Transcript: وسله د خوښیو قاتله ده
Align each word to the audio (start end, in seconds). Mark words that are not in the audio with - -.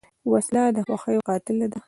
وسله 0.31 0.63
د 0.75 0.77
خوښیو 0.87 1.25
قاتله 1.29 1.67
ده 1.71 1.79